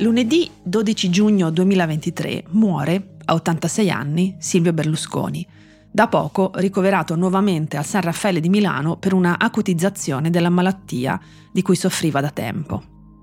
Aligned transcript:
Lunedì 0.00 0.48
12 0.62 1.10
giugno 1.10 1.50
2023 1.50 2.44
muore, 2.50 3.16
a 3.24 3.34
86 3.34 3.90
anni, 3.90 4.36
Silvio 4.38 4.72
Berlusconi, 4.72 5.44
da 5.90 6.06
poco 6.06 6.52
ricoverato 6.54 7.16
nuovamente 7.16 7.76
al 7.76 7.84
San 7.84 8.02
Raffaele 8.02 8.38
di 8.38 8.48
Milano 8.48 8.96
per 8.96 9.12
una 9.12 9.38
acutizzazione 9.40 10.30
della 10.30 10.50
malattia 10.50 11.20
di 11.52 11.62
cui 11.62 11.74
soffriva 11.74 12.20
da 12.20 12.30
tempo, 12.30 12.80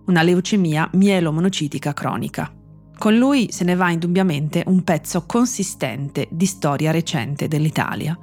una 0.07 0.21
leucemia 0.21 0.89
mielomonocitica 0.95 1.93
cronica. 1.93 2.51
Con 2.97 3.15
lui 3.15 3.47
se 3.51 3.63
ne 3.63 3.75
va 3.75 3.91
indubbiamente 3.91 4.61
un 4.67 4.83
pezzo 4.83 5.25
consistente 5.25 6.27
di 6.29 6.45
storia 6.45 6.91
recente 6.91 7.47
dell'Italia. 7.47 8.19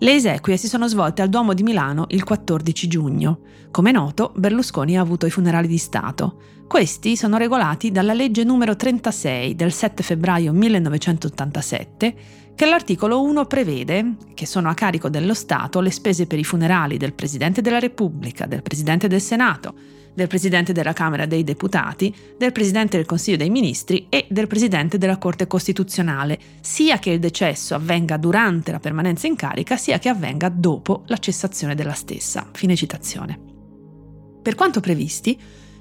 Le 0.00 0.14
esequie 0.14 0.56
si 0.56 0.68
sono 0.68 0.86
svolte 0.86 1.22
al 1.22 1.28
Duomo 1.28 1.54
di 1.54 1.64
Milano 1.64 2.06
il 2.10 2.22
14 2.22 2.86
giugno. 2.86 3.40
Come 3.72 3.90
noto, 3.90 4.32
Berlusconi 4.36 4.96
ha 4.96 5.00
avuto 5.00 5.26
i 5.26 5.30
funerali 5.30 5.66
di 5.66 5.76
Stato. 5.76 6.40
Questi 6.68 7.16
sono 7.16 7.36
regolati 7.36 7.90
dalla 7.90 8.12
legge 8.12 8.44
numero 8.44 8.76
36 8.76 9.56
del 9.56 9.72
7 9.72 10.04
febbraio 10.04 10.52
1987, 10.52 12.14
che 12.54 12.64
all'articolo 12.64 13.22
1 13.22 13.46
prevede 13.46 14.14
che 14.34 14.46
sono 14.46 14.68
a 14.68 14.74
carico 14.74 15.08
dello 15.08 15.34
Stato 15.34 15.80
le 15.80 15.90
spese 15.90 16.28
per 16.28 16.38
i 16.38 16.44
funerali 16.44 16.96
del 16.96 17.14
Presidente 17.14 17.60
della 17.60 17.80
Repubblica, 17.80 18.46
del 18.46 18.62
Presidente 18.62 19.08
del 19.08 19.20
Senato, 19.20 19.74
del 20.18 20.26
Presidente 20.26 20.72
della 20.72 20.92
Camera 20.92 21.26
dei 21.26 21.44
Deputati, 21.44 22.12
del 22.36 22.50
Presidente 22.50 22.96
del 22.96 23.06
Consiglio 23.06 23.36
dei 23.36 23.50
Ministri 23.50 24.06
e 24.08 24.26
del 24.28 24.48
Presidente 24.48 24.98
della 24.98 25.16
Corte 25.16 25.46
Costituzionale, 25.46 26.40
sia 26.60 26.98
che 26.98 27.10
il 27.10 27.20
decesso 27.20 27.76
avvenga 27.76 28.16
durante 28.16 28.72
la 28.72 28.80
permanenza 28.80 29.28
in 29.28 29.36
carica, 29.36 29.76
sia 29.76 30.00
che 30.00 30.08
avvenga 30.08 30.48
dopo 30.48 31.04
la 31.06 31.18
cessazione 31.18 31.76
della 31.76 31.92
stessa. 31.92 32.48
Fine 32.52 32.74
citazione. 32.74 33.38
Per 34.42 34.56
quanto 34.56 34.80
previsti, 34.80 35.38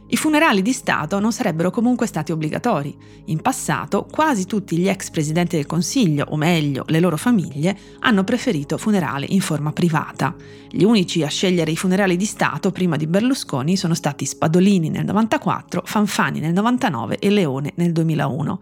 i 0.10 0.16
funerali 0.16 0.62
di 0.62 0.72
Stato 0.72 1.20
non 1.20 1.34
sarebbero 1.34 1.70
comunque 1.70 2.08
stati 2.08 2.32
obbligatori. 2.32 2.98
In 3.26 3.42
passato 3.42 4.08
quasi 4.10 4.46
tutti 4.46 4.78
gli 4.78 4.88
ex 4.88 5.10
presidenti 5.10 5.58
del 5.58 5.66
Consiglio, 5.66 6.26
o 6.30 6.38
meglio 6.38 6.86
le 6.88 7.02
loro 7.02 7.18
famiglie, 7.18 7.78
hanno 8.00 8.24
preferito 8.24 8.78
funerali 8.78 9.34
in 9.34 9.42
forma 9.42 9.74
privata. 9.74 10.34
Gli 10.70 10.84
unici 10.84 11.24
a 11.24 11.28
scegliere 11.28 11.72
i 11.72 11.76
funerali 11.76 12.16
di 12.16 12.24
Stato 12.24 12.72
prima 12.72 12.96
di 12.96 13.06
Berlusconi 13.06 13.76
sono 13.76 13.96
stati 13.96 14.26
Spadolini 14.26 14.90
nel 14.90 15.04
94, 15.04 15.82
Fanfani 15.84 16.40
nel 16.40 16.54
99 16.54 17.20
e 17.20 17.30
Leone 17.30 17.74
nel 17.76 17.92
2001. 17.92 18.62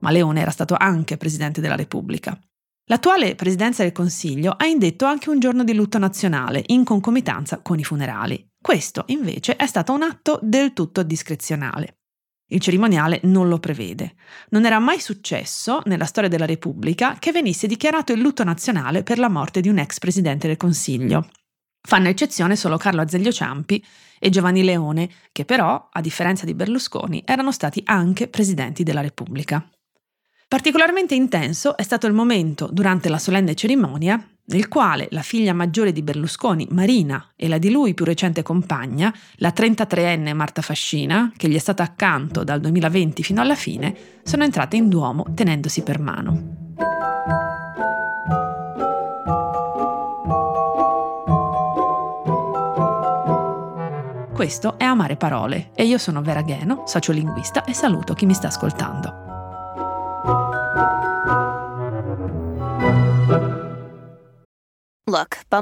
Ma 0.00 0.10
Leone 0.10 0.40
era 0.42 0.50
stato 0.50 0.74
anche 0.78 1.16
presidente 1.16 1.62
della 1.62 1.76
Repubblica. 1.76 2.38
L'attuale 2.86 3.34
presidenza 3.34 3.82
del 3.82 3.92
Consiglio 3.92 4.52
ha 4.54 4.66
indetto 4.66 5.06
anche 5.06 5.30
un 5.30 5.38
giorno 5.38 5.64
di 5.64 5.72
lutto 5.72 5.96
nazionale 5.96 6.62
in 6.66 6.84
concomitanza 6.84 7.60
con 7.62 7.78
i 7.78 7.84
funerali. 7.84 8.51
Questo 8.62 9.02
invece 9.08 9.56
è 9.56 9.66
stato 9.66 9.92
un 9.92 10.02
atto 10.02 10.38
del 10.40 10.72
tutto 10.72 11.02
discrezionale. 11.02 11.96
Il 12.52 12.60
cerimoniale 12.60 13.18
non 13.24 13.48
lo 13.48 13.58
prevede. 13.58 14.14
Non 14.50 14.64
era 14.64 14.78
mai 14.78 15.00
successo, 15.00 15.82
nella 15.86 16.04
storia 16.04 16.28
della 16.28 16.46
Repubblica, 16.46 17.16
che 17.18 17.32
venisse 17.32 17.66
dichiarato 17.66 18.12
il 18.12 18.20
lutto 18.20 18.44
nazionale 18.44 19.02
per 19.02 19.18
la 19.18 19.28
morte 19.28 19.60
di 19.60 19.68
un 19.68 19.78
ex 19.78 19.98
presidente 19.98 20.46
del 20.46 20.58
Consiglio. 20.58 21.28
Fanno 21.80 22.08
eccezione 22.08 22.54
solo 22.54 22.76
Carlo 22.76 23.00
Azeglio 23.00 23.32
Ciampi 23.32 23.84
e 24.20 24.30
Giovanni 24.30 24.62
Leone, 24.62 25.10
che 25.32 25.44
però, 25.44 25.88
a 25.90 26.00
differenza 26.00 26.44
di 26.44 26.54
Berlusconi, 26.54 27.24
erano 27.26 27.50
stati 27.50 27.82
anche 27.84 28.28
presidenti 28.28 28.84
della 28.84 29.00
Repubblica. 29.00 29.68
Particolarmente 30.46 31.16
intenso 31.16 31.76
è 31.76 31.82
stato 31.82 32.06
il 32.06 32.12
momento, 32.12 32.68
durante 32.70 33.08
la 33.08 33.18
solenne 33.18 33.56
cerimonia, 33.56 34.24
nel 34.46 34.68
quale 34.68 35.08
la 35.10 35.22
figlia 35.22 35.52
maggiore 35.52 35.92
di 35.92 36.02
Berlusconi, 36.02 36.66
Marina, 36.70 37.32
e 37.36 37.48
la 37.48 37.58
di 37.58 37.70
lui 37.70 37.94
più 37.94 38.04
recente 38.04 38.42
compagna, 38.42 39.14
la 39.36 39.52
33enne 39.54 40.34
Marta 40.34 40.62
Fascina, 40.62 41.32
che 41.36 41.48
gli 41.48 41.54
è 41.54 41.58
stata 41.58 41.82
accanto 41.82 42.44
dal 42.44 42.60
2020 42.60 43.22
fino 43.22 43.40
alla 43.40 43.54
fine, 43.54 43.96
sono 44.22 44.44
entrate 44.44 44.76
in 44.76 44.88
Duomo 44.88 45.26
tenendosi 45.34 45.82
per 45.82 45.98
mano. 45.98 46.60
Questo 54.34 54.76
è 54.76 54.82
Amare 54.82 55.16
Parole 55.16 55.70
e 55.72 55.84
io 55.84 55.98
sono 55.98 56.20
Vera 56.20 56.42
Gheno, 56.42 56.82
sociolinguista 56.84 57.64
e 57.64 57.74
saluto 57.74 58.12
chi 58.14 58.26
mi 58.26 58.34
sta 58.34 58.48
ascoltando. 58.48 59.21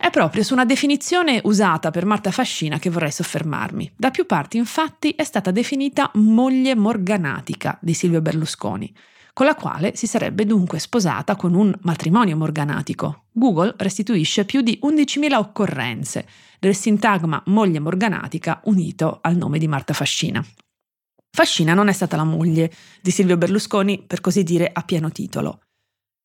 È 0.00 0.10
proprio 0.10 0.44
su 0.44 0.52
una 0.52 0.64
definizione 0.64 1.40
usata 1.42 1.90
per 1.90 2.06
Marta 2.06 2.30
Fascina 2.30 2.78
che 2.78 2.88
vorrei 2.88 3.10
soffermarmi. 3.10 3.94
Da 3.96 4.12
più 4.12 4.26
parti, 4.26 4.56
infatti, 4.56 5.10
è 5.10 5.24
stata 5.24 5.50
definita 5.50 6.08
moglie 6.14 6.76
morganatica 6.76 7.76
di 7.82 7.94
Silvio 7.94 8.22
Berlusconi, 8.22 8.94
con 9.32 9.44
la 9.44 9.56
quale 9.56 9.96
si 9.96 10.06
sarebbe 10.06 10.46
dunque 10.46 10.78
sposata 10.78 11.34
con 11.34 11.52
un 11.52 11.76
matrimonio 11.80 12.36
morganatico. 12.36 13.24
Google 13.32 13.74
restituisce 13.76 14.44
più 14.44 14.60
di 14.60 14.78
11.000 14.80 15.34
occorrenze 15.34 16.28
del 16.60 16.76
sintagma 16.76 17.42
moglie 17.46 17.80
morganatica 17.80 18.60
unito 18.66 19.18
al 19.20 19.36
nome 19.36 19.58
di 19.58 19.66
Marta 19.66 19.94
Fascina. 19.94 20.42
Fascina 21.28 21.74
non 21.74 21.88
è 21.88 21.92
stata 21.92 22.16
la 22.16 22.24
moglie 22.24 22.72
di 23.02 23.10
Silvio 23.10 23.36
Berlusconi, 23.36 24.04
per 24.06 24.20
così 24.20 24.44
dire, 24.44 24.70
a 24.72 24.82
pieno 24.82 25.10
titolo. 25.10 25.58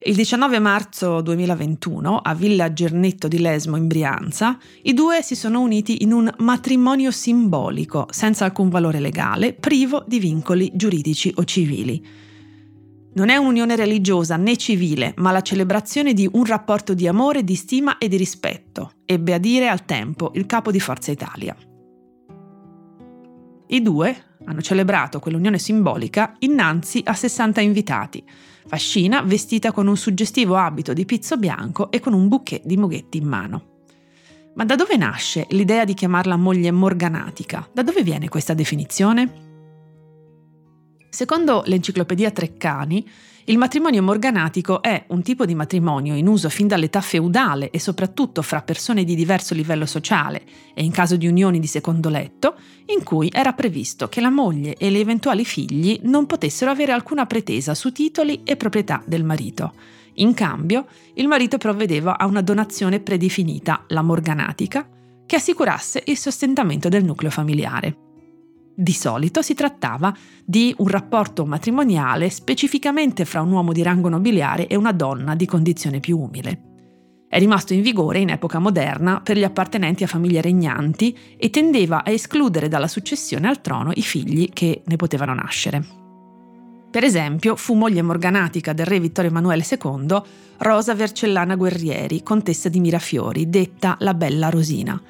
Il 0.05 0.15
19 0.15 0.59
marzo 0.59 1.21
2021, 1.21 2.17
a 2.17 2.33
Villa 2.33 2.73
Gernetto 2.73 3.29
di 3.29 3.39
Lesmo 3.39 3.77
in 3.77 3.87
Brianza, 3.87 4.57
i 4.81 4.93
due 4.93 5.21
si 5.21 5.33
sono 5.33 5.61
uniti 5.61 6.03
in 6.03 6.11
un 6.11 6.29
matrimonio 6.39 7.09
simbolico, 7.09 8.07
senza 8.09 8.43
alcun 8.43 8.67
valore 8.67 8.99
legale, 8.99 9.53
privo 9.53 10.03
di 10.05 10.19
vincoli 10.19 10.71
giuridici 10.73 11.31
o 11.37 11.45
civili. 11.45 12.05
Non 13.13 13.29
è 13.29 13.37
un'unione 13.37 13.77
religiosa 13.77 14.35
né 14.35 14.57
civile, 14.57 15.13
ma 15.17 15.31
la 15.31 15.41
celebrazione 15.41 16.13
di 16.13 16.29
un 16.29 16.43
rapporto 16.43 16.93
di 16.93 17.07
amore, 17.07 17.45
di 17.45 17.55
stima 17.55 17.97
e 17.97 18.09
di 18.09 18.17
rispetto, 18.17 18.95
ebbe 19.05 19.33
a 19.33 19.37
dire 19.37 19.69
al 19.69 19.85
tempo 19.85 20.31
il 20.33 20.45
capo 20.45 20.69
di 20.69 20.81
Forza 20.81 21.11
Italia. 21.11 21.55
I 23.67 23.81
due 23.81 24.15
hanno 24.43 24.61
celebrato 24.61 25.19
quell'unione 25.19 25.59
simbolica 25.59 26.35
innanzi 26.39 27.01
a 27.05 27.13
60 27.13 27.61
invitati, 27.61 28.21
Fascina 28.65 29.21
vestita 29.21 29.71
con 29.71 29.87
un 29.87 29.97
suggestivo 29.97 30.55
abito 30.55 30.93
di 30.93 31.05
pizzo 31.05 31.37
bianco 31.37 31.91
e 31.91 31.99
con 31.99 32.13
un 32.13 32.27
bouquet 32.27 32.61
di 32.63 32.77
moghetti 32.77 33.17
in 33.17 33.27
mano. 33.27 33.71
Ma 34.55 34.65
da 34.65 34.75
dove 34.75 34.97
nasce 34.97 35.47
l'idea 35.49 35.83
di 35.83 35.93
chiamarla 35.93 36.35
moglie 36.37 36.71
morganatica? 36.71 37.67
Da 37.73 37.83
dove 37.83 38.03
viene 38.03 38.29
questa 38.29 38.53
definizione? 38.53 39.42
Secondo 41.13 41.61
l'enciclopedia 41.67 42.31
Treccani, 42.31 43.07
il 43.45 43.59
matrimonio 43.59 44.01
morganatico 44.01 44.81
è 44.81 45.05
un 45.09 45.21
tipo 45.21 45.45
di 45.45 45.53
matrimonio 45.53 46.15
in 46.15 46.25
uso 46.25 46.49
fin 46.49 46.65
dall'età 46.65 47.01
feudale 47.01 47.69
e 47.69 47.79
soprattutto 47.79 48.41
fra 48.41 48.63
persone 48.63 49.03
di 49.03 49.13
diverso 49.13 49.53
livello 49.53 49.85
sociale 49.85 50.41
e 50.73 50.83
in 50.83 50.89
caso 50.91 51.15
di 51.15 51.27
unioni 51.27 51.59
di 51.59 51.67
secondo 51.67 52.09
letto, 52.09 52.55
in 52.87 53.03
cui 53.03 53.29
era 53.31 53.53
previsto 53.53 54.09
che 54.09 54.21
la 54.21 54.31
moglie 54.31 54.75
e 54.75 54.89
gli 54.89 54.97
eventuali 54.97 55.45
figli 55.45 55.99
non 56.01 56.25
potessero 56.25 56.71
avere 56.71 56.93
alcuna 56.93 57.27
pretesa 57.27 57.75
su 57.75 57.91
titoli 57.91 58.41
e 58.43 58.55
proprietà 58.55 59.03
del 59.05 59.23
marito. 59.23 59.73
In 60.13 60.33
cambio, 60.33 60.87
il 61.13 61.27
marito 61.27 61.59
provvedeva 61.59 62.17
a 62.17 62.25
una 62.25 62.41
donazione 62.41 62.99
predefinita, 62.99 63.83
la 63.89 64.01
morganatica, 64.01 64.89
che 65.27 65.35
assicurasse 65.35 66.01
il 66.07 66.17
sostentamento 66.17 66.89
del 66.89 67.05
nucleo 67.05 67.29
familiare. 67.29 68.02
Di 68.75 68.93
solito 68.93 69.43
si 69.43 69.53
trattava 69.53 70.15
di 70.43 70.73
un 70.79 70.87
rapporto 70.87 71.45
matrimoniale 71.45 72.29
specificamente 72.31 73.23
fra 73.23 73.41
un 73.41 73.51
uomo 73.51 73.71
di 73.71 73.83
rango 73.83 74.09
nobiliare 74.09 74.65
e 74.65 74.75
una 74.75 74.91
donna 74.91 75.35
di 75.35 75.45
condizione 75.45 75.99
più 75.99 76.17
umile. 76.17 76.71
È 77.29 77.37
rimasto 77.37 77.73
in 77.73 77.81
vigore 77.81 78.19
in 78.19 78.29
epoca 78.29 78.59
moderna 78.59 79.21
per 79.21 79.37
gli 79.37 79.43
appartenenti 79.43 80.03
a 80.03 80.07
famiglie 80.07 80.41
regnanti 80.41 81.17
e 81.37 81.49
tendeva 81.49 82.03
a 82.03 82.09
escludere 82.09 82.67
dalla 82.67 82.87
successione 82.87 83.47
al 83.47 83.61
trono 83.61 83.91
i 83.93 84.01
figli 84.01 84.49
che 84.53 84.81
ne 84.85 84.95
potevano 84.95 85.33
nascere. 85.33 85.83
Per 86.89 87.03
esempio, 87.03 87.55
fu 87.55 87.73
moglie 87.73 88.03
morganatica 88.03 88.73
del 88.73 88.85
re 88.85 88.99
Vittorio 88.99 89.31
Emanuele 89.31 89.65
II 89.67 90.21
Rosa 90.57 90.93
Vercellana 90.93 91.55
Guerrieri, 91.55 92.21
contessa 92.21 92.69
di 92.69 92.79
Mirafiori, 92.79 93.49
detta 93.49 93.97
la 93.99 94.13
Bella 94.13 94.49
Rosina, 94.49 95.01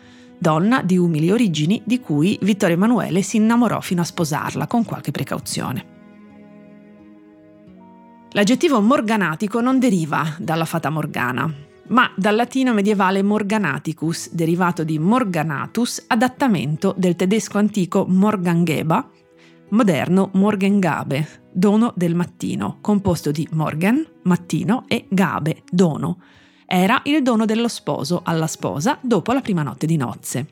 donna 0.44 0.82
di 0.82 0.98
umili 0.98 1.32
origini 1.32 1.82
di 1.86 2.02
cui 2.02 2.38
Vittorio 2.42 2.76
Emanuele 2.76 3.22
si 3.22 3.38
innamorò 3.38 3.80
fino 3.80 4.02
a 4.02 4.04
sposarla 4.04 4.68
con 4.68 4.84
qualche 4.84 5.12
precauzione. 5.12 5.86
L'aggettivo 8.32 8.82
morganatico 8.82 9.62
non 9.62 9.80
deriva 9.80 10.36
dalla 10.40 10.66
fata 10.66 10.90
morgana, 10.90 11.50
ma 11.88 12.12
dal 12.18 12.36
latino 12.36 12.74
medievale 12.74 13.24
morganaticus, 13.24 14.34
derivato 14.34 14.84
di 14.84 15.00
morganatus, 15.00 16.04
adattamento 16.08 16.94
del 16.98 17.16
tedesco 17.16 17.58
antico 17.58 18.06
morgangeba, 18.06 19.10
moderno 19.70 20.30
morgengabe, 20.34 21.44
dono 21.54 21.94
del 21.96 22.16
mattino, 22.16 22.80
composto 22.82 23.32
di 23.32 23.48
morgen, 23.54 24.06
mattino, 24.24 24.84
e 24.90 25.06
gabe, 25.08 25.64
dono. 25.70 26.18
Era 26.66 27.02
il 27.06 27.22
dono 27.22 27.46
dello 27.46 27.68
sposo 27.68 28.22
alla 28.24 28.48
sposa 28.48 28.98
dopo 29.02 29.32
la 29.32 29.42
prima 29.42 29.64
notte 29.64 29.86
di 29.86 29.98
nozze. 29.98 30.48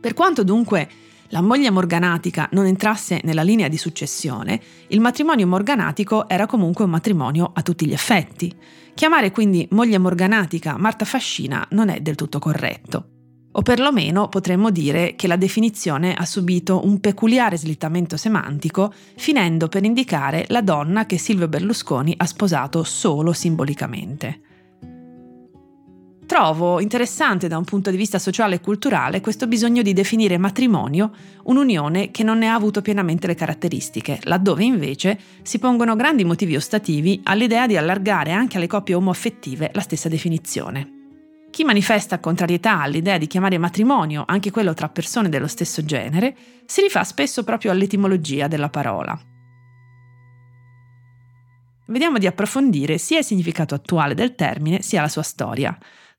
Per 0.00 0.14
quanto 0.14 0.44
dunque 0.44 0.88
la 1.30 1.42
moglie 1.42 1.70
morganatica 1.70 2.48
non 2.52 2.64
entrasse 2.64 3.20
nella 3.24 3.42
linea 3.42 3.68
di 3.68 3.76
successione, 3.76 4.60
il 4.88 5.00
matrimonio 5.00 5.46
morganatico 5.46 6.28
era 6.28 6.46
comunque 6.46 6.84
un 6.84 6.90
matrimonio 6.90 7.50
a 7.52 7.62
tutti 7.62 7.86
gli 7.86 7.92
effetti. 7.92 8.54
Chiamare 8.94 9.30
quindi 9.30 9.66
moglie 9.72 9.98
morganatica 9.98 10.78
Marta 10.78 11.04
Fascina 11.04 11.66
non 11.72 11.90
è 11.90 12.00
del 12.00 12.14
tutto 12.14 12.38
corretto. 12.38 13.08
O 13.52 13.62
perlomeno 13.62 14.28
potremmo 14.28 14.70
dire 14.70 15.16
che 15.16 15.26
la 15.26 15.36
definizione 15.36 16.14
ha 16.14 16.24
subito 16.24 16.86
un 16.86 17.00
peculiare 17.00 17.58
slittamento 17.58 18.16
semantico, 18.16 18.92
finendo 19.16 19.68
per 19.68 19.84
indicare 19.84 20.44
la 20.48 20.62
donna 20.62 21.06
che 21.06 21.18
Silvio 21.18 21.48
Berlusconi 21.48 22.14
ha 22.16 22.26
sposato 22.26 22.84
solo 22.84 23.32
simbolicamente. 23.32 24.42
Trovo 26.28 26.78
interessante 26.78 27.48
da 27.48 27.56
un 27.56 27.64
punto 27.64 27.90
di 27.90 27.96
vista 27.96 28.18
sociale 28.18 28.56
e 28.56 28.60
culturale 28.60 29.22
questo 29.22 29.46
bisogno 29.46 29.80
di 29.80 29.94
definire 29.94 30.36
matrimonio 30.36 31.10
un'unione 31.44 32.10
che 32.10 32.22
non 32.22 32.36
ne 32.36 32.48
ha 32.48 32.54
avuto 32.54 32.82
pienamente 32.82 33.26
le 33.26 33.34
caratteristiche, 33.34 34.20
laddove 34.24 34.62
invece 34.62 35.18
si 35.40 35.58
pongono 35.58 35.96
grandi 35.96 36.26
motivi 36.26 36.54
ostativi 36.54 37.18
all'idea 37.24 37.66
di 37.66 37.78
allargare 37.78 38.32
anche 38.32 38.58
alle 38.58 38.66
coppie 38.66 38.94
omoaffettive 38.94 39.70
la 39.72 39.80
stessa 39.80 40.10
definizione. 40.10 41.46
Chi 41.48 41.64
manifesta 41.64 42.20
contrarietà 42.20 42.82
all'idea 42.82 43.16
di 43.16 43.26
chiamare 43.26 43.56
matrimonio 43.56 44.24
anche 44.26 44.50
quello 44.50 44.74
tra 44.74 44.90
persone 44.90 45.30
dello 45.30 45.46
stesso 45.46 45.82
genere 45.82 46.36
si 46.66 46.82
rifà 46.82 47.04
spesso 47.04 47.42
proprio 47.42 47.70
all'etimologia 47.70 48.48
della 48.48 48.68
parola. 48.68 49.18
Vediamo 51.86 52.18
di 52.18 52.26
approfondire 52.26 52.98
sia 52.98 53.20
il 53.20 53.24
significato 53.24 53.74
attuale 53.74 54.12
del 54.12 54.34
termine 54.34 54.82
sia 54.82 55.00
la 55.00 55.08
sua 55.08 55.22
storia 55.22 55.74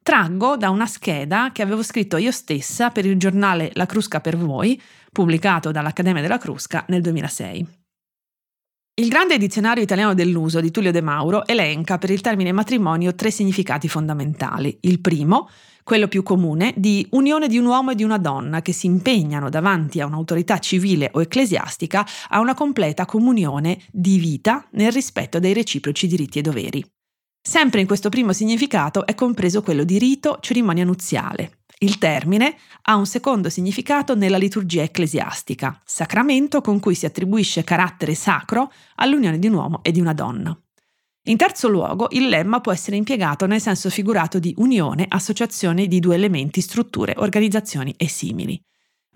traggo 0.10 0.58
da 0.58 0.72
una 0.72 0.88
scheda 0.88 1.52
che 1.54 1.62
avevo 1.62 1.84
scritto 1.84 2.18
io 2.18 2.32
stessa 2.32 2.90
per 2.90 3.06
il 3.06 3.16
giornale 3.20 3.70
La 3.74 3.86
Crusca 3.86 4.20
per 4.20 4.38
voi, 4.38 4.82
pubblicato 5.12 5.70
dall'Accademia 5.70 6.24
della 6.24 6.40
Crusca 6.40 6.84
nel 6.88 7.04
2006. 7.04 7.68
Il 8.96 9.08
grande 9.08 9.38
dizionario 9.38 9.84
italiano 9.84 10.16
dell'uso 10.16 10.62
di 10.62 10.72
Tullio 10.72 10.92
De 10.92 11.02
Mauro 11.02 11.46
elenca 11.46 12.00
per 12.00 12.10
il 12.10 12.22
termine 12.22 12.52
matrimonio 12.52 13.14
tre 13.14 13.30
significati 13.30 13.88
fondamentali. 13.88 14.80
Il 14.82 15.00
primo, 15.00 15.48
quello 15.84 16.08
più 16.08 16.24
comune, 16.24 16.74
di 16.76 17.06
unione 17.12 17.48
di 17.48 17.60
un 17.60 17.66
uomo 17.66 17.92
e 17.92 17.96
di 17.96 18.04
una 18.04 18.18
donna 18.18 18.64
che 18.64 18.74
si 18.74 18.88
impegnano 18.88 19.52
davanti 19.52 20.02
a 20.02 20.08
un'autorità 20.08 20.58
civile 20.58 21.12
o 21.14 21.22
ecclesiastica 21.22 22.04
a 22.30 22.40
una 22.40 22.56
completa 22.56 23.06
comunione 23.06 23.80
di 23.92 24.18
vita 24.18 24.68
nel 24.72 24.92
rispetto 24.92 25.38
dei 25.38 25.54
reciproci 25.54 26.08
diritti 26.08 26.40
e 26.40 26.42
doveri. 26.42 26.84
Sempre 27.50 27.81
in 27.81 27.88
questo 27.88 28.10
primo 28.10 28.31
significato 28.31 29.07
è 29.07 29.16
compreso 29.16 29.63
quello 29.63 29.84
di 29.84 29.98
rito, 29.98 30.38
cerimonia 30.40 30.86
nuziale. 30.86 31.62
Il 31.80 31.98
termine 31.98 32.56
ha 32.84 32.96
un 32.96 33.07
secondo 33.07 33.50
significato 33.50 34.13
nella 34.13 34.38
liturgia 34.38 34.84
ecclesiastica, 34.84 35.81
sacramento 35.84 36.62
con 36.62 36.80
cui 36.80 36.94
si 36.94 37.07
attribuisce 37.07 37.63
carattere 37.63 38.13
sacro 38.13 38.72
all'unione 38.98 39.40
di 39.40 39.48
un 39.48 39.54
uomo 39.54 39.80
e 39.81 39.92
di 39.92 40.00
una 40.00 40.13
donna. 40.13 40.56
In 41.24 41.38
terzo 41.38 41.69
luogo, 41.69 42.10
il 42.12 42.28
lemma 42.28 42.62
può 42.62 42.72
essere 42.72 42.98
impiegato 42.98 43.48
nel 43.48 43.62
senso 43.62 43.90
figurato 43.90 44.38
di 44.38 44.54
unione, 44.57 45.07
associazione 45.10 45.88
di 45.88 46.00
due 46.00 46.13
elementi, 46.13 46.62
strutture, 46.62 47.16
organizzazioni 47.18 47.95
e 47.98 48.07
simili. 48.07 48.62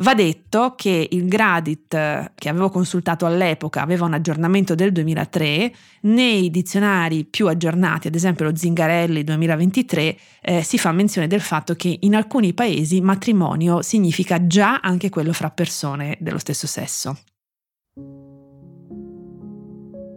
Va 0.04 0.16
detto 0.16 0.74
che 0.76 1.08
il 1.12 1.30
Gradit 1.30 1.94
eh, 1.94 2.32
che 2.36 2.50
avevo 2.50 2.70
consultato 2.70 3.26
all'epoca 3.26 3.82
aveva 3.82 4.06
un 4.06 4.14
aggiornamento 4.14 4.76
del 4.76 4.92
2003, 4.92 5.74
nei 6.02 6.52
dizionari 6.52 7.24
più 7.24 7.48
aggiornati, 7.48 8.08
ad 8.08 8.16
esempio 8.16 8.44
lo 8.44 8.54
Zingarelli 8.54 9.24
2023, 9.24 10.18
eh, 10.42 10.62
si 10.62 10.78
fa 10.78 10.92
menzione 10.92 11.28
del 11.28 11.40
fatto 11.40 11.74
che 11.76 12.00
in 12.02 12.16
alcuni 12.16 12.54
paesi 12.54 13.00
matrimonio 13.00 13.82
significa 13.82 14.46
già 14.46 14.82
anche 14.82 15.08
quello 15.08 15.32
fra 15.32 15.50
persone 15.52 16.18
dello 16.20 16.38
stesso 16.38 16.68
sesso. 16.68 17.18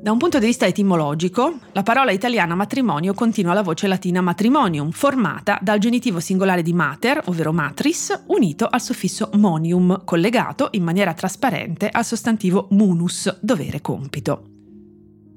Da 0.06 0.12
un 0.12 0.19
punto 0.19 0.38
di 0.38 0.47
vista 0.47 0.67
etimologico, 0.67 1.58
la 1.73 1.82
parola 1.82 2.12
italiana 2.12 2.55
matrimonio 2.55 3.12
continua 3.12 3.55
la 3.55 3.62
voce 3.64 3.88
latina 3.88 4.20
matrimonium, 4.20 4.93
formata 4.93 5.58
dal 5.61 5.81
genitivo 5.81 6.20
singolare 6.20 6.62
di 6.62 6.73
mater, 6.73 7.20
ovvero 7.25 7.53
matris, 7.53 8.23
unito 8.26 8.69
al 8.70 8.81
suffisso 8.81 9.31
monium, 9.32 10.05
collegato 10.05 10.69
in 10.75 10.85
maniera 10.85 11.12
trasparente 11.12 11.88
al 11.88 12.05
sostantivo 12.05 12.69
munus, 12.70 13.37
dovere 13.41 13.81
compito. 13.81 14.56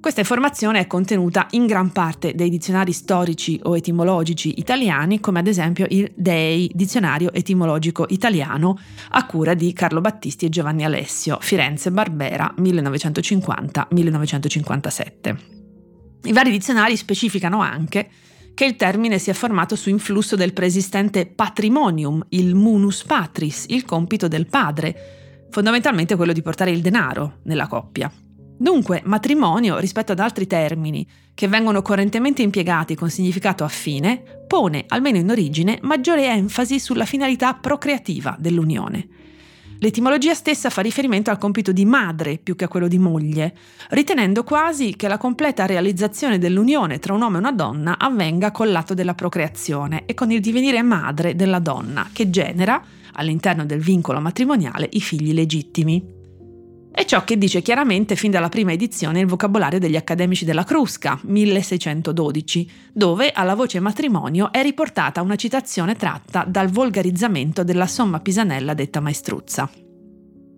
Questa 0.02 0.22
informazione 0.22 0.80
è 0.80 0.88
contenuta 0.88 1.48
in 1.52 1.66
gran 1.66 1.92
parte 1.92 2.34
dei 2.34 2.50
dizionari 2.50 2.94
storici 2.94 3.60
o 3.64 3.76
etimologici 3.76 4.58
italiani, 4.58 5.20
come 5.20 5.40
ad 5.40 5.48
esempio 5.48 5.86
il 5.90 6.10
DEI, 6.16 6.72
Dizionario 6.74 7.34
etimologico 7.34 8.06
italiano, 8.08 8.80
a 9.10 9.26
cura 9.26 9.54
di 9.56 9.74
Carlo 9.74 10.00
Battisti 10.00 10.46
e 10.46 10.50
Giovanni 10.50 10.86
Alessio, 10.86 11.38
Firenze 11.42 11.92
Barbera 11.92 12.54
1950-1957. 12.58 15.38
I 16.24 16.32
vari 16.32 16.50
dizionari 16.50 16.96
specificano 16.96 17.60
anche 17.60 18.10
che 18.54 18.64
il 18.64 18.78
termine 18.78 19.20
si 19.20 19.30
è 19.30 19.34
formato 19.34 19.76
su 19.76 19.90
influsso 19.90 20.38
del 20.38 20.54
preesistente 20.54 21.26
patrimonium, 21.26 22.26
il 22.30 22.56
munus 22.56 23.04
patris, 23.04 23.66
il 23.68 23.84
compito 23.84 24.30
del 24.30 24.48
padre, 24.48 25.48
fondamentalmente 25.50 26.16
quello 26.16 26.32
di 26.32 26.42
portare 26.42 26.72
il 26.72 26.80
denaro 26.80 27.40
nella 27.44 27.68
coppia. 27.68 28.10
Dunque, 28.62 29.02
matrimonio, 29.06 29.78
rispetto 29.78 30.12
ad 30.12 30.20
altri 30.20 30.46
termini 30.46 31.08
che 31.34 31.48
vengono 31.48 31.82
correntemente 31.82 32.42
impiegati 32.42 32.94
con 32.94 33.10
significato 33.10 33.64
affine, 33.64 34.22
pone, 34.46 34.84
almeno 34.90 35.18
in 35.18 35.30
origine, 35.30 35.80
maggiore 35.84 36.28
enfasi 36.28 36.78
sulla 36.78 37.06
finalità 37.06 37.54
procreativa 37.54 38.36
dell'unione. 38.38 39.08
L'etimologia 39.80 40.34
stessa 40.34 40.70
fa 40.70 40.82
riferimento 40.82 41.32
al 41.32 41.38
compito 41.38 41.72
di 41.72 41.86
madre 41.86 42.38
più 42.38 42.58
che 42.58 42.66
a 42.66 42.68
quello 42.68 42.90
di 42.90 43.00
moglie, 43.00 43.56
ritenendo 43.92 44.44
quasi 44.44 44.98
che 44.98 45.08
la 45.08 45.18
completa 45.18 45.66
realizzazione 45.66 46.38
dell'unione 46.38 47.00
tra 47.00 47.14
un 47.14 47.22
uomo 47.22 47.38
e 47.38 47.40
una 47.40 47.54
donna 47.54 47.98
avvenga 47.98 48.52
col 48.52 48.72
lato 48.72 48.94
della 48.94 49.16
procreazione 49.16 50.04
e 50.06 50.14
con 50.14 50.32
il 50.32 50.42
divenire 50.42 50.82
madre 50.82 51.34
della 51.34 51.60
donna, 51.60 52.10
che 52.12 52.30
genera, 52.30 52.84
all'interno 53.14 53.66
del 53.66 53.80
vincolo 53.80 54.20
matrimoniale, 54.20 54.90
i 54.92 55.00
figli 55.00 55.32
legittimi. 55.32 56.19
È 56.92 57.06
ciò 57.06 57.24
che 57.24 57.38
dice 57.38 57.62
chiaramente 57.62 58.16
fin 58.16 58.32
dalla 58.32 58.50
prima 58.50 58.72
edizione 58.72 59.22
il 59.22 59.28
vocabolario 59.28 59.80
degli 59.80 59.96
accademici 59.96 60.44
della 60.44 60.64
Crusca, 60.64 61.20
1612, 61.24 62.70
dove 62.92 63.32
alla 63.32 63.56
voce 63.56 63.80
matrimonio 63.80 64.52
è 64.52 64.62
riportata 64.62 65.22
una 65.22 65.36
citazione 65.36 65.96
tratta 65.96 66.44
dal 66.46 66.70
volgarizzamento 66.70 67.64
della 67.64 67.88
somma 67.88 68.20
pisanella 68.20 68.74
detta 68.74 69.00
maestruzza. 69.00 69.70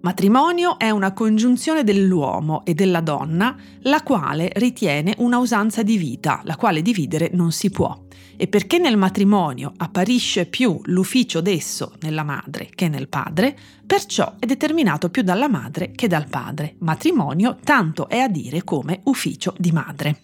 Matrimonio 0.01 0.79
è 0.79 0.89
una 0.89 1.13
congiunzione 1.13 1.83
dell'uomo 1.83 2.65
e 2.65 2.73
della 2.73 3.01
donna, 3.01 3.55
la 3.81 4.01
quale 4.01 4.49
ritiene 4.55 5.13
una 5.19 5.37
usanza 5.37 5.83
di 5.83 5.95
vita, 5.95 6.41
la 6.43 6.55
quale 6.55 6.81
dividere 6.81 7.29
non 7.33 7.51
si 7.51 7.69
può. 7.69 8.05
E 8.35 8.47
perché 8.47 8.79
nel 8.79 8.97
matrimonio 8.97 9.71
apparisce 9.77 10.47
più 10.47 10.81
l'ufficio 10.85 11.39
d'esso 11.39 11.93
nella 12.01 12.23
madre 12.23 12.69
che 12.73 12.89
nel 12.89 13.09
padre, 13.09 13.55
perciò 13.85 14.37
è 14.39 14.47
determinato 14.47 15.11
più 15.11 15.21
dalla 15.21 15.47
madre 15.47 15.91
che 15.91 16.07
dal 16.07 16.27
padre. 16.27 16.77
Matrimonio 16.79 17.59
tanto 17.63 18.09
è 18.09 18.17
a 18.17 18.27
dire 18.27 18.63
come 18.63 19.01
ufficio 19.03 19.53
di 19.59 19.71
madre. 19.71 20.21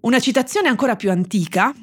Una 0.00 0.18
citazione 0.18 0.68
ancora 0.68 0.96
più 0.96 1.10
antica, 1.10 1.74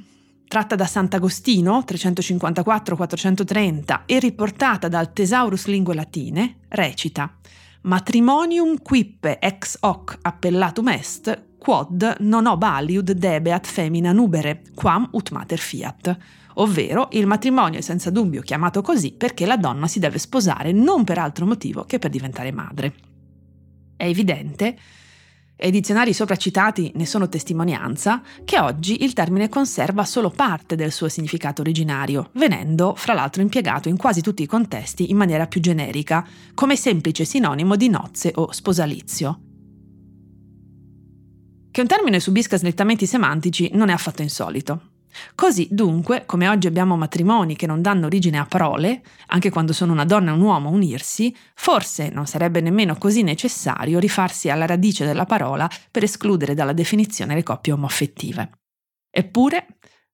tratta 0.48 0.75
da 0.75 0.86
Sant'Agostino 0.86 1.84
354-430 1.86 4.01
e 4.06 4.20
riportata 4.20 4.88
dal 4.88 5.12
Thesaurus 5.12 5.66
Lingue 5.66 5.94
Latine, 5.94 6.60
recita 6.70 7.36
Matrimonium 7.82 8.82
quippe 8.82 9.39
ex 9.39 9.77
hoc 9.82 10.18
appellatum 10.22 10.88
est, 10.89 11.44
quod 11.58 12.18
non 12.20 12.48
obaliud 12.48 13.12
debeat 13.12 13.68
femina 13.68 14.12
nubere, 14.12 14.62
quam 14.74 15.08
ut 15.12 15.32
mater 15.32 15.60
fiat. 15.60 16.18
Ovvero, 16.56 17.10
il 17.12 17.27
matrimonio 17.27 17.80
è 17.80 17.82
senza 17.82 18.10
dubbio 18.10 18.42
chiamato 18.42 18.82
così 18.82 19.13
perché 19.13 19.46
la 19.46 19.58
donna 19.58 19.88
si 19.88 20.00
deve 20.00 20.18
sposare 20.18 20.72
non 20.72 21.04
per 21.04 21.20
altro 21.20 21.46
motivo 21.46 21.84
che 21.84 22.00
per 22.00 22.10
diventare 22.10 22.51
madre. 22.51 22.94
È 23.96 24.06
evidente 24.06 24.77
e 25.58 25.68
i 25.68 25.72
dizionari 25.72 26.14
sopra 26.14 26.36
citati 26.36 26.92
ne 26.96 27.06
sono 27.06 27.28
testimonianza, 27.28 28.22
che 28.46 28.60
oggi 28.60 29.04
il 29.04 29.14
termine 29.14 29.50
conserva 29.50 30.06
solo 30.06 30.30
parte 30.30 30.76
del 30.76 30.92
suo 30.92 31.10
significato 31.10 31.62
originario, 31.62 32.30
venendo 32.34 32.94
fra 32.96 33.14
l'altro 33.14 33.42
impiegato 33.42 33.90
in 33.90 33.98
quasi 33.98 34.22
tutti 34.22 34.44
i 34.44 34.48
contesti 34.48 35.10
in 35.10 35.18
maniera 35.18 35.48
più 35.48 35.60
generica, 35.60 36.26
come 36.54 36.76
semplice 36.76 37.26
sinonimo 37.26 37.76
di 37.76 37.90
nozze 37.90 38.32
o 38.36 38.52
sposalizio. 38.52 39.42
Che 41.72 41.82
un 41.82 41.88
termine 41.88 42.20
subisca 42.20 42.58
slittamenti 42.58 43.06
semantici 43.06 43.70
non 43.74 43.90
è 43.90 43.94
affatto 43.94 44.22
insolito. 44.22 44.97
Così, 45.36 45.68
dunque, 45.72 46.24
come 46.26 46.48
oggi 46.48 46.68
abbiamo 46.68 46.98
matrimoni 46.98 47.56
che 47.56 47.68
non 47.68 47.82
danno 47.82 48.06
origine 48.06 48.38
a 48.38 48.46
parole, 48.46 49.02
anche 49.28 49.50
quando 49.50 49.74
sono 49.74 49.92
una 49.92 50.06
donna 50.06 50.32
e 50.32 50.34
un 50.34 50.42
uomo 50.42 50.70
unirsi, 50.70 51.36
forse 51.54 52.10
non 52.10 52.26
sarebbe 52.26 52.62
nemmeno 52.62 52.98
così 52.98 53.24
necessario 53.24 54.00
rifarsi 54.00 54.50
alla 54.50 54.66
radice 54.66 55.06
della 55.06 55.26
parola 55.26 55.70
per 55.92 56.04
escludere 56.04 56.54
dalla 56.54 56.74
definizione 56.74 57.36
le 57.36 57.44
coppie 57.44 57.74
omoaffettive. 57.74 58.50
Eppure, 59.10 59.66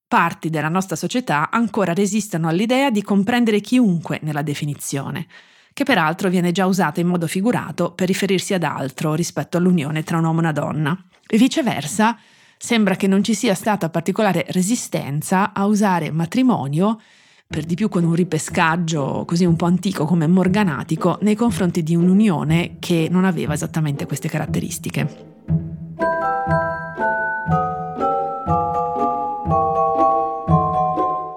parti 0.06 0.50
della 0.50 0.68
nostra 0.68 0.96
società 0.96 1.50
ancora 1.50 1.92
resistono 1.92 2.48
all'idea 2.48 2.90
di 2.90 3.02
comprendere 3.02 3.60
chiunque 3.60 4.20
nella 4.22 4.42
definizione, 4.42 5.26
che 5.72 5.84
peraltro 5.84 6.28
viene 6.28 6.52
già 6.52 6.66
usata 6.66 7.00
in 7.00 7.08
modo 7.08 7.26
figurato 7.26 7.92
per 7.92 8.06
riferirsi 8.06 8.54
ad 8.54 8.62
altro 8.62 9.14
rispetto 9.14 9.56
all'unione 9.56 10.04
tra 10.04 10.18
un 10.18 10.24
uomo 10.24 10.38
e 10.38 10.42
una 10.42 10.52
donna. 10.52 11.04
E 11.26 11.36
viceversa, 11.36 12.16
sembra 12.64 12.96
che 12.96 13.06
non 13.06 13.22
ci 13.22 13.34
sia 13.34 13.52
stata 13.52 13.90
particolare 13.90 14.46
resistenza 14.48 15.52
a 15.52 15.66
usare 15.66 16.10
matrimonio, 16.10 16.98
per 17.46 17.64
di 17.64 17.74
più 17.74 17.90
con 17.90 18.04
un 18.04 18.14
ripescaggio 18.14 19.24
così 19.26 19.44
un 19.44 19.54
po' 19.54 19.66
antico 19.66 20.06
come 20.06 20.26
morganatico, 20.26 21.18
nei 21.20 21.34
confronti 21.34 21.82
di 21.82 21.94
un'unione 21.94 22.76
che 22.78 23.08
non 23.10 23.26
aveva 23.26 23.52
esattamente 23.52 24.06
queste 24.06 24.30
caratteristiche. 24.30 25.32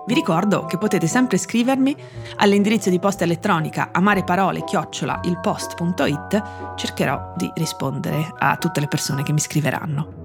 Vi 0.06 0.14
ricordo 0.14 0.66
che 0.66 0.78
potete 0.78 1.08
sempre 1.08 1.38
scrivermi 1.38 1.94
all'indirizzo 2.38 2.90
di 2.90 3.00
posta 3.00 3.26
elettronica 3.26 3.90
amareparole-ilpost.it, 3.92 6.44
cercherò 6.78 7.34
di 7.36 7.52
rispondere 7.56 8.32
a 8.38 8.56
tutte 8.56 8.80
le 8.80 8.88
persone 8.88 9.24
che 9.24 9.34
mi 9.34 9.40
scriveranno. 9.40 10.17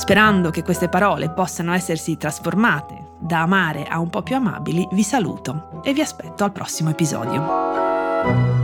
Sperando 0.00 0.48
che 0.48 0.62
queste 0.62 0.88
parole 0.88 1.28
possano 1.28 1.74
essersi 1.74 2.16
trasformate 2.16 3.16
da 3.18 3.42
amare 3.42 3.84
a 3.84 3.98
un 3.98 4.08
po' 4.08 4.22
più 4.22 4.34
amabili, 4.34 4.88
vi 4.92 5.02
saluto 5.02 5.82
e 5.84 5.92
vi 5.92 6.00
aspetto 6.00 6.42
al 6.42 6.52
prossimo 6.52 6.88
episodio. 6.88 8.59